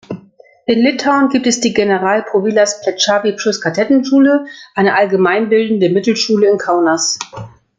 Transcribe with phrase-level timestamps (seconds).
[0.65, 7.19] In Litauen gibt es die General-Povilas-Plechavičius-Kadettenschule, eine allgemeinbildende Mittelschule in Kaunas.